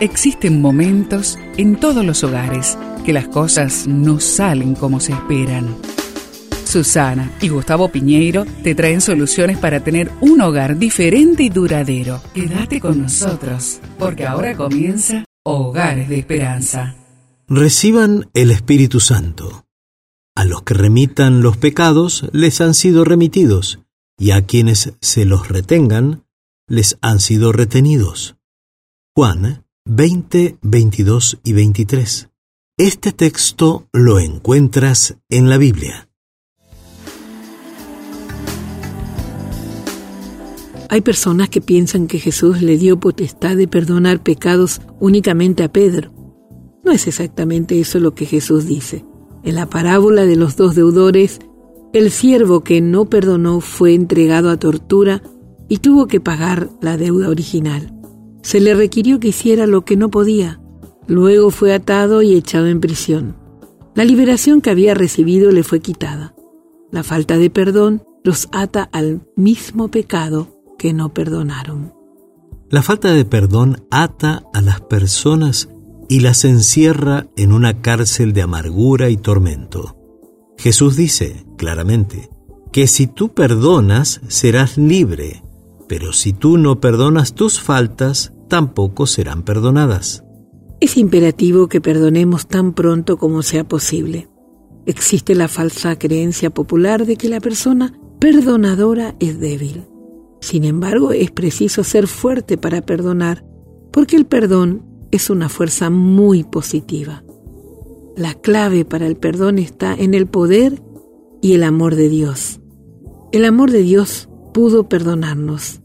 [0.00, 5.74] Existen momentos en todos los hogares que las cosas no salen como se esperan.
[6.66, 12.20] Susana y Gustavo Piñeiro te traen soluciones para tener un hogar diferente y duradero.
[12.34, 16.94] Quédate con nosotros, porque ahora comienza Hogares de Esperanza.
[17.48, 19.64] Reciban el Espíritu Santo.
[20.34, 23.78] A los que remitan los pecados les han sido remitidos,
[24.18, 26.26] y a quienes se los retengan
[26.68, 28.36] les han sido retenidos.
[29.14, 32.28] Juan 20, 22 y 23.
[32.76, 36.08] Este texto lo encuentras en la Biblia.
[40.88, 46.12] Hay personas que piensan que Jesús le dio potestad de perdonar pecados únicamente a Pedro.
[46.84, 49.04] No es exactamente eso lo que Jesús dice.
[49.44, 51.38] En la parábola de los dos deudores,
[51.92, 55.22] el siervo que no perdonó fue entregado a tortura
[55.68, 57.95] y tuvo que pagar la deuda original.
[58.46, 60.60] Se le requirió que hiciera lo que no podía.
[61.08, 63.34] Luego fue atado y echado en prisión.
[63.96, 66.36] La liberación que había recibido le fue quitada.
[66.92, 71.92] La falta de perdón los ata al mismo pecado que no perdonaron.
[72.70, 75.68] La falta de perdón ata a las personas
[76.08, 79.96] y las encierra en una cárcel de amargura y tormento.
[80.56, 82.30] Jesús dice claramente
[82.70, 85.42] que si tú perdonas serás libre,
[85.88, 90.24] pero si tú no perdonas tus faltas, tampoco serán perdonadas.
[90.80, 94.28] Es imperativo que perdonemos tan pronto como sea posible.
[94.84, 99.84] Existe la falsa creencia popular de que la persona perdonadora es débil.
[100.40, 103.44] Sin embargo, es preciso ser fuerte para perdonar,
[103.90, 107.24] porque el perdón es una fuerza muy positiva.
[108.16, 110.82] La clave para el perdón está en el poder
[111.42, 112.60] y el amor de Dios.
[113.32, 115.80] El amor de Dios pudo perdonarnos.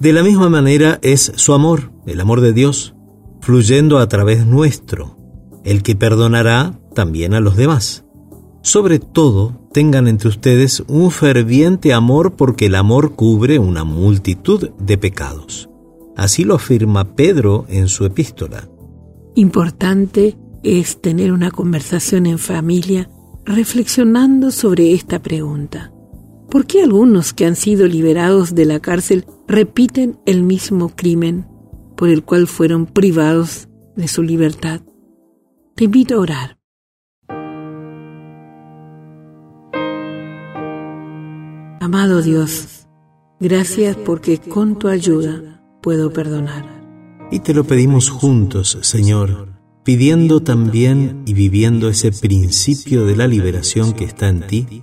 [0.00, 2.94] De la misma manera es su amor, el amor de Dios,
[3.40, 5.16] fluyendo a través nuestro,
[5.64, 8.04] el que perdonará también a los demás.
[8.62, 14.98] Sobre todo, tengan entre ustedes un ferviente amor porque el amor cubre una multitud de
[14.98, 15.68] pecados.
[16.16, 18.68] Así lo afirma Pedro en su epístola.
[19.34, 23.10] Importante es tener una conversación en familia
[23.44, 25.92] reflexionando sobre esta pregunta.
[26.50, 31.46] ¿Por qué algunos que han sido liberados de la cárcel repiten el mismo crimen
[31.94, 34.80] por el cual fueron privados de su libertad?
[35.74, 36.58] Te invito a orar.
[41.80, 42.86] Amado Dios,
[43.38, 46.66] gracias porque con tu ayuda puedo perdonar.
[47.30, 49.52] Y te lo pedimos juntos, Señor,
[49.84, 54.82] pidiendo también y viviendo ese principio de la liberación que está en ti